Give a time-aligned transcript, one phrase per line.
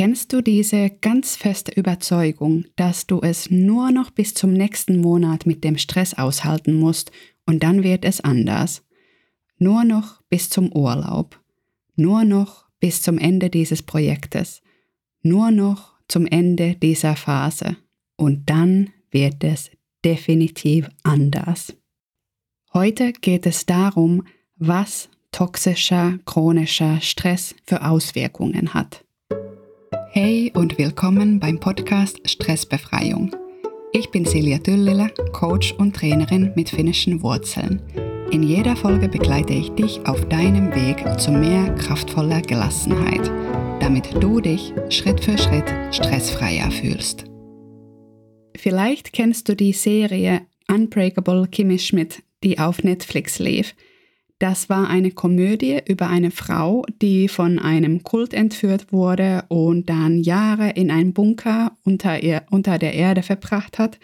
[0.00, 5.44] Kennst du diese ganz feste Überzeugung, dass du es nur noch bis zum nächsten Monat
[5.44, 7.12] mit dem Stress aushalten musst
[7.44, 8.82] und dann wird es anders?
[9.58, 11.38] Nur noch bis zum Urlaub.
[11.96, 14.62] Nur noch bis zum Ende dieses Projektes.
[15.20, 17.76] Nur noch zum Ende dieser Phase.
[18.16, 19.70] Und dann wird es
[20.02, 21.76] definitiv anders.
[22.72, 24.26] Heute geht es darum,
[24.56, 29.04] was toxischer, chronischer Stress für Auswirkungen hat.
[30.60, 33.34] Und willkommen beim Podcast Stressbefreiung.
[33.94, 37.80] Ich bin Silja Düllila, Coach und Trainerin mit finnischen Wurzeln.
[38.30, 43.26] In jeder Folge begleite ich dich auf deinem Weg zu mehr kraftvoller Gelassenheit,
[43.80, 47.24] damit du dich Schritt für Schritt stressfreier fühlst.
[48.54, 53.74] Vielleicht kennst du die Serie Unbreakable Kimmy Schmidt, die auf Netflix lief–
[54.40, 60.22] das war eine Komödie über eine Frau, die von einem Kult entführt wurde und dann
[60.22, 63.98] Jahre in einem Bunker unter, ihr, unter der Erde verbracht hat,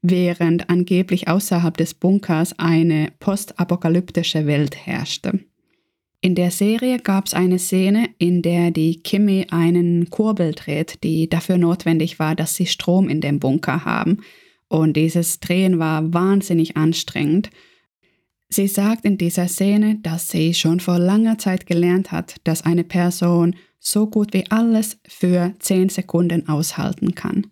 [0.00, 5.40] während angeblich außerhalb des Bunkers eine postapokalyptische Welt herrschte.
[6.22, 11.28] In der Serie gab es eine Szene, in der die Kimmy einen Kurbel dreht, die
[11.28, 14.18] dafür notwendig war, dass sie Strom in dem Bunker haben.
[14.68, 17.50] Und dieses Drehen war wahnsinnig anstrengend.
[18.52, 22.84] Sie sagt in dieser Szene, dass sie schon vor langer Zeit gelernt hat, dass eine
[22.84, 27.46] Person so gut wie alles für 10 Sekunden aushalten kann.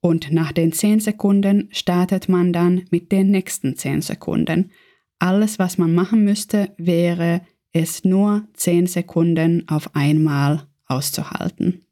[0.00, 4.72] Und nach den 10 Sekunden startet man dann mit den nächsten 10 Sekunden.
[5.20, 11.82] Alles, was man machen müsste, wäre es nur 10 Sekunden auf einmal auszuhalten.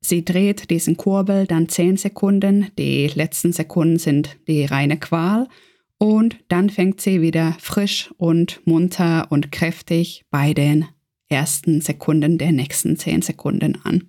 [0.00, 5.46] Sie dreht diesen Kurbel dann 10 Sekunden, die letzten Sekunden sind die reine Qual
[5.98, 10.86] und dann fängt sie wieder frisch und munter und kräftig bei den
[11.28, 14.08] ersten Sekunden der nächsten zehn Sekunden an.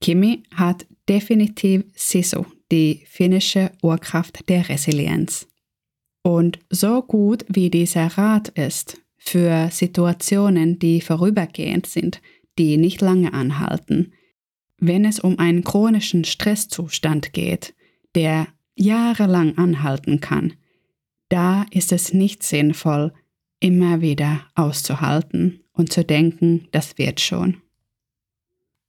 [0.00, 5.48] Kimi hat definitiv Sisu, die finnische Urkraft der Resilienz.
[6.22, 12.20] Und so gut wie dieser Rat ist für Situationen, die vorübergehend sind,
[12.58, 14.12] die nicht lange anhalten,
[14.78, 17.74] wenn es um einen chronischen Stresszustand geht,
[18.14, 18.48] der
[18.80, 20.54] jahrelang anhalten kann,
[21.28, 23.12] da ist es nicht sinnvoll,
[23.60, 27.58] immer wieder auszuhalten und zu denken, das wird schon.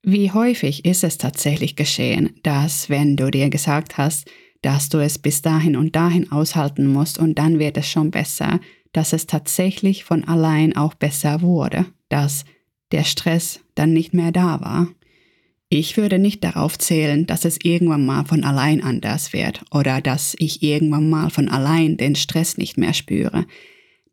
[0.02, 4.30] Wie häufig ist es tatsächlich geschehen, dass wenn du dir gesagt hast,
[4.62, 8.60] dass du es bis dahin und dahin aushalten musst und dann wird es schon besser,
[8.94, 12.46] dass es tatsächlich von allein auch besser wurde, dass
[12.92, 14.88] der Stress dann nicht mehr da war.
[15.72, 20.36] Ich würde nicht darauf zählen, dass es irgendwann mal von allein anders wird oder dass
[20.40, 23.46] ich irgendwann mal von allein den Stress nicht mehr spüre.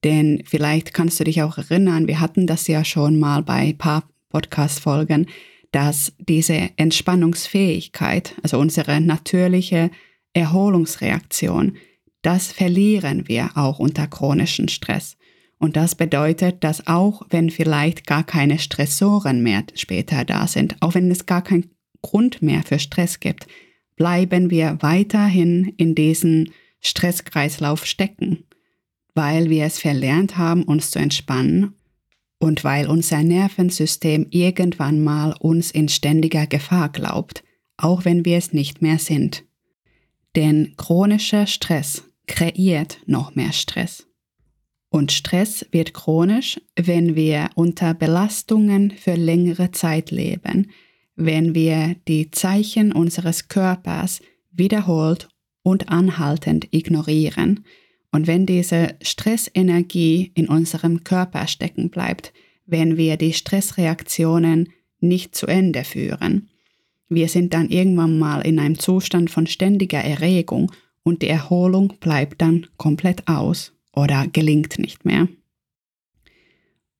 [0.04, 3.78] Denn vielleicht kannst du dich auch erinnern, wir hatten das ja schon mal bei ein
[3.78, 5.28] paar Podcast-Folgen,
[5.72, 9.90] dass diese Entspannungsfähigkeit, also unsere natürliche
[10.34, 11.78] Erholungsreaktion,
[12.20, 15.16] das verlieren wir auch unter chronischen Stress.
[15.58, 20.94] Und das bedeutet, dass auch wenn vielleicht gar keine Stressoren mehr später da sind, auch
[20.94, 21.70] wenn es gar keinen
[22.02, 23.46] Grund mehr für Stress gibt,
[23.96, 28.44] bleiben wir weiterhin in diesen Stresskreislauf stecken,
[29.14, 31.74] weil wir es verlernt haben, uns zu entspannen
[32.38, 37.42] und weil unser Nervensystem irgendwann mal uns in ständiger Gefahr glaubt,
[37.78, 39.44] auch wenn wir es nicht mehr sind.
[40.36, 44.06] Denn chronischer Stress kreiert noch mehr Stress.
[44.96, 50.70] Und Stress wird chronisch, wenn wir unter Belastungen für längere Zeit leben,
[51.16, 55.28] wenn wir die Zeichen unseres Körpers wiederholt
[55.62, 57.66] und anhaltend ignorieren
[58.10, 62.32] und wenn diese Stressenergie in unserem Körper stecken bleibt,
[62.64, 64.70] wenn wir die Stressreaktionen
[65.00, 66.48] nicht zu Ende führen.
[67.10, 72.40] Wir sind dann irgendwann mal in einem Zustand von ständiger Erregung und die Erholung bleibt
[72.40, 75.26] dann komplett aus oder gelingt nicht mehr.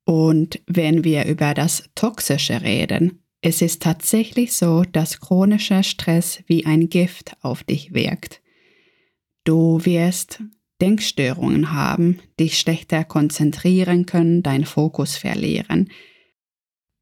[0.05, 6.65] Und wenn wir über das Toxische reden, es ist tatsächlich so, dass chronischer Stress wie
[6.65, 8.41] ein Gift auf dich wirkt.
[9.45, 10.43] Du wirst
[10.81, 15.91] Denkstörungen haben, dich schlechter konzentrieren können, deinen Fokus verlieren.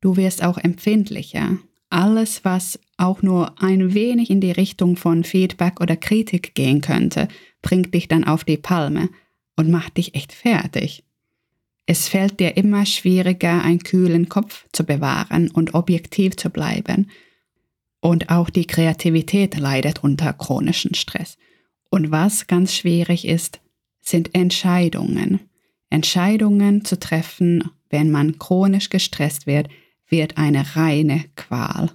[0.01, 1.59] Du wirst auch empfindlicher.
[1.89, 7.29] Alles, was auch nur ein wenig in die Richtung von Feedback oder Kritik gehen könnte,
[7.63, 9.09] bringt dich dann auf die Palme
[9.57, 11.05] und macht dich echt fertig.
[11.87, 17.11] Es fällt dir immer schwieriger, einen kühlen Kopf zu bewahren und objektiv zu bleiben.
[18.01, 21.37] Und auch die Kreativität leidet unter chronischen Stress.
[21.91, 23.61] Und was ganz schwierig ist,
[24.01, 25.41] sind Entscheidungen.
[25.91, 29.69] Entscheidungen zu treffen, wenn man chronisch gestresst wird,
[30.09, 31.93] wird eine reine Qual.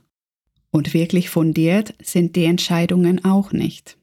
[0.72, 3.98] Und wirklich fundiert sind die Entscheidungen auch nicht.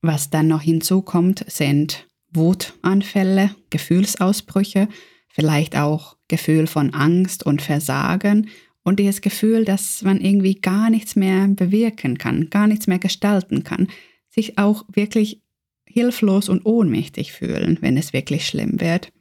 [0.00, 4.88] Was dann noch hinzukommt, sind Wutanfälle, Gefühlsausbrüche,
[5.28, 8.48] vielleicht auch Gefühl von Angst und Versagen
[8.82, 13.64] und dieses Gefühl, dass man irgendwie gar nichts mehr bewirken kann, gar nichts mehr gestalten
[13.64, 13.88] kann,
[14.28, 15.42] sich auch wirklich
[15.86, 19.12] hilflos und ohnmächtig fühlen, wenn es wirklich schlimm wird.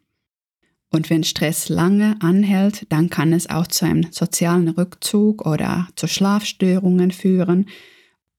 [0.90, 6.08] Und wenn Stress lange anhält, dann kann es auch zu einem sozialen Rückzug oder zu
[6.08, 7.68] Schlafstörungen führen.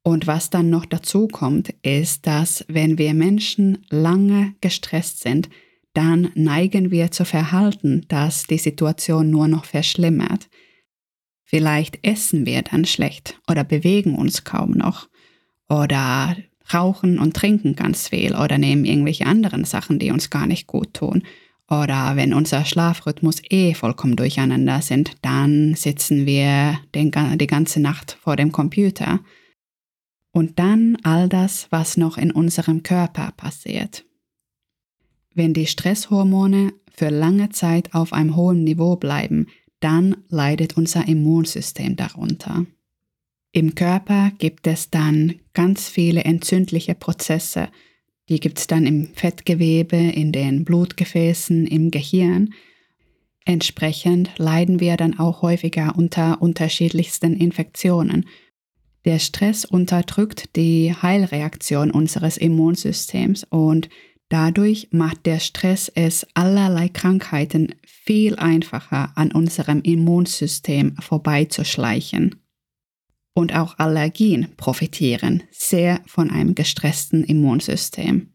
[0.02, 5.48] Und was dann noch dazu kommt, ist, dass wenn wir Menschen lange gestresst sind,
[5.92, 10.48] dann neigen wir zu Verhalten, das die Situation nur noch verschlimmert.
[11.44, 15.08] Vielleicht essen wir dann schlecht oder bewegen uns kaum noch
[15.68, 16.36] oder
[16.72, 20.94] rauchen und trinken ganz viel oder nehmen irgendwelche anderen Sachen, die uns gar nicht gut
[20.94, 21.22] tun.
[21.70, 28.16] Oder wenn unser Schlafrhythmus eh vollkommen durcheinander sind, dann sitzen wir den, die ganze Nacht
[28.22, 29.20] vor dem Computer.
[30.38, 34.04] Und dann all das, was noch in unserem Körper passiert.
[35.34, 39.48] Wenn die Stresshormone für lange Zeit auf einem hohen Niveau bleiben,
[39.80, 42.66] dann leidet unser Immunsystem darunter.
[43.50, 47.68] Im Körper gibt es dann ganz viele entzündliche Prozesse,
[48.28, 52.54] die gibt es dann im Fettgewebe, in den Blutgefäßen, im Gehirn.
[53.44, 58.24] Entsprechend leiden wir dann auch häufiger unter unterschiedlichsten Infektionen.
[59.08, 63.88] Der Stress unterdrückt die Heilreaktion unseres Immunsystems und
[64.28, 72.34] dadurch macht der Stress es allerlei Krankheiten viel einfacher an unserem Immunsystem vorbeizuschleichen.
[73.32, 78.34] Und auch Allergien profitieren sehr von einem gestressten Immunsystem.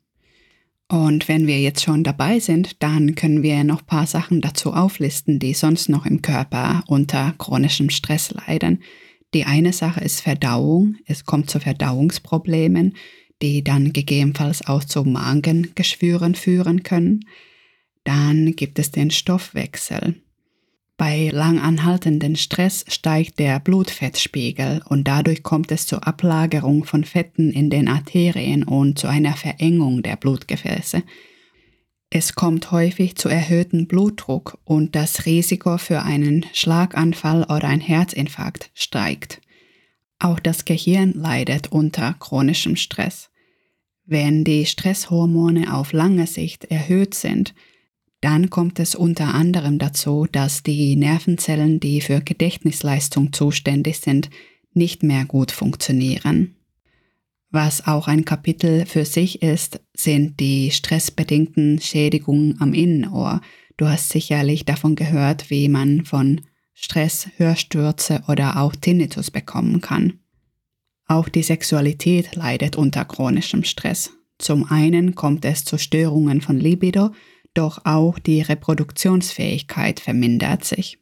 [0.90, 4.74] Und wenn wir jetzt schon dabei sind, dann können wir noch ein paar Sachen dazu
[4.74, 8.82] auflisten, die sonst noch im Körper unter chronischem Stress leiden.
[9.34, 10.98] Die eine Sache ist Verdauung.
[11.06, 12.96] Es kommt zu Verdauungsproblemen,
[13.42, 17.26] die dann gegebenenfalls auch zu Magengeschwüren führen können.
[18.04, 20.16] Dann gibt es den Stoffwechsel.
[20.98, 27.52] Bei lang anhaltenden Stress steigt der Blutfettspiegel und dadurch kommt es zur Ablagerung von Fetten
[27.52, 31.02] in den Arterien und zu einer Verengung der Blutgefäße.
[32.16, 38.70] Es kommt häufig zu erhöhtem Blutdruck und das Risiko für einen Schlaganfall oder einen Herzinfarkt
[38.76, 39.42] steigt.
[40.20, 43.32] Auch das Gehirn leidet unter chronischem Stress.
[44.06, 47.56] Wenn die Stresshormone auf lange Sicht erhöht sind,
[48.22, 54.30] dann kommt es unter anderem dazu, dass die Nervenzellen, die für Gedächtnisleistung zuständig sind,
[54.72, 56.54] nicht mehr gut funktionieren.
[57.56, 63.42] Was auch ein Kapitel für sich ist, sind die stressbedingten Schädigungen am Innenohr.
[63.78, 66.42] Du hast sicherlich davon gehört, wie man von
[66.74, 70.14] Stress Hörstürze oder auch Tinnitus bekommen kann.
[71.06, 74.10] Auch die Sexualität leidet unter chronischem Stress.
[74.40, 77.12] Zum einen kommt es zu Störungen von Libido,
[77.54, 80.98] doch auch die Reproduktionsfähigkeit vermindert sich.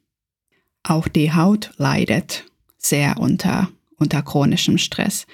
[0.83, 2.43] Auch die Haut leidet
[2.77, 5.25] sehr unter, unter chronischem Stress.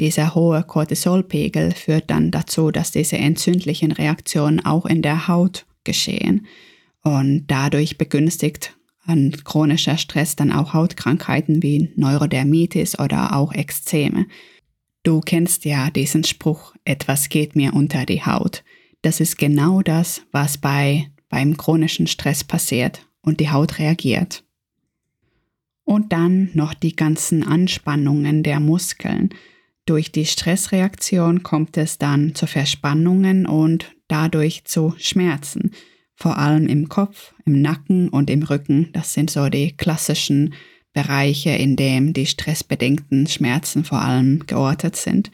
[0.00, 6.46] Dieser hohe Cortisolpegel führt dann dazu, dass diese entzündlichen Reaktionen auch in der Haut geschehen
[7.02, 8.76] und dadurch begünstigt
[9.06, 14.26] an chronischer Stress dann auch Hautkrankheiten wie Neurodermitis oder auch Ekzeme.
[15.04, 18.64] Du kennst ja diesen Spruch, etwas geht mir unter die Haut.
[19.02, 24.42] Das ist genau das, was bei, beim chronischen Stress passiert und die Haut reagiert.
[25.84, 29.30] Und dann noch die ganzen Anspannungen der Muskeln.
[29.86, 35.70] Durch die Stressreaktion kommt es dann zu Verspannungen und dadurch zu Schmerzen,
[36.16, 38.90] vor allem im Kopf, im Nacken und im Rücken.
[38.92, 40.54] Das sind so die klassischen
[40.92, 45.30] Bereiche, in denen die stressbedingten Schmerzen vor allem geortet sind.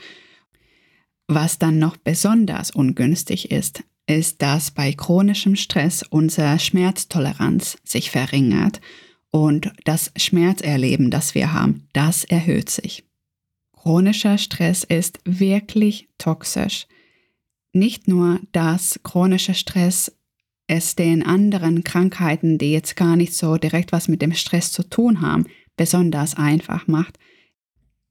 [1.29, 8.83] Was dann noch besonders ungünstig ist, ist, dass bei chronischem Stress unsere Schmerztoleranz sich verringert
[9.31, 13.05] und das Schmerzerleben, das wir haben, das erhöht sich.
[13.83, 16.87] Chronischer Stress ist wirklich toxisch.
[17.73, 20.17] Nicht nur, dass chronischer Stress
[20.69, 24.89] es den anderen Krankheiten, die jetzt gar nicht so direkt was mit dem Stress zu
[24.89, 25.47] tun haben,
[25.77, 27.19] besonders einfach macht,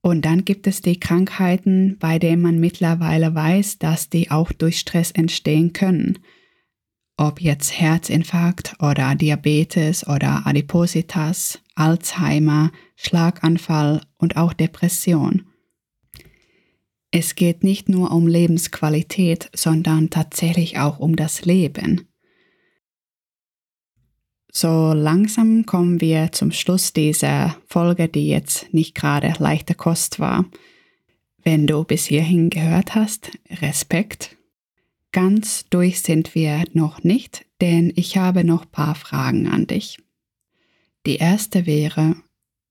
[0.02, 4.78] und dann gibt es die Krankheiten, bei denen man mittlerweile weiß, dass die auch durch
[4.78, 6.18] Stress entstehen können.
[7.16, 15.46] Ob jetzt Herzinfarkt oder Diabetes oder Adipositas, Alzheimer, Schlaganfall und auch Depression.
[17.14, 22.08] Es geht nicht nur um Lebensqualität, sondern tatsächlich auch um das Leben.
[24.50, 30.46] So langsam kommen wir zum Schluss dieser Folge, die jetzt nicht gerade leichte Kost war.
[31.44, 34.38] Wenn du bis hierhin gehört hast, Respekt.
[35.10, 39.98] Ganz durch sind wir noch nicht, denn ich habe noch paar Fragen an dich.
[41.04, 42.16] Die erste wäre,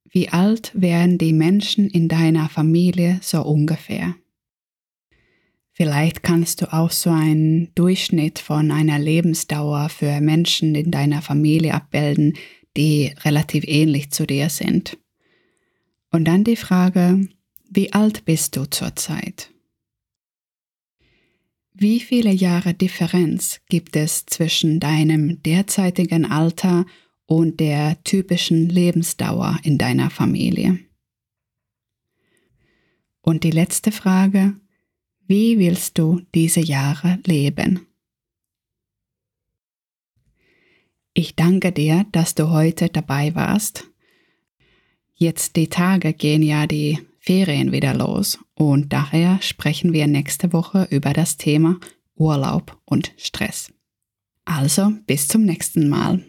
[0.09, 4.15] wie alt wären die Menschen in deiner Familie so ungefähr?
[5.81, 11.73] Vielleicht kannst du auch so einen Durchschnitt von einer Lebensdauer für Menschen in deiner Familie
[11.73, 12.37] abbilden,
[12.77, 14.99] die relativ ähnlich zu dir sind.
[16.11, 17.27] Und dann die Frage,
[17.67, 19.49] wie alt bist du zurzeit?
[21.73, 26.85] Wie viele Jahre Differenz gibt es zwischen deinem derzeitigen Alter
[27.25, 30.77] und der typischen Lebensdauer in deiner Familie?
[33.23, 34.60] Und die letzte Frage,
[35.31, 37.87] wie willst du diese Jahre leben?
[41.13, 43.87] Ich danke dir, dass du heute dabei warst.
[45.15, 50.89] Jetzt die Tage gehen ja die Ferien wieder los und daher sprechen wir nächste Woche
[50.91, 51.79] über das Thema
[52.15, 53.71] Urlaub und Stress.
[54.43, 56.25] Also bis zum nächsten Mal.